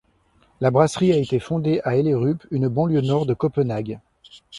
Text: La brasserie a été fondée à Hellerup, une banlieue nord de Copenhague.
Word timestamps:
La 0.61 0.71
brasserie 0.71 1.11
a 1.13 1.17
été 1.17 1.37
fondée 1.37 1.79
à 1.83 1.95
Hellerup, 1.95 2.43
une 2.49 2.67
banlieue 2.69 3.01
nord 3.01 3.27
de 3.27 3.35
Copenhague. 3.35 3.99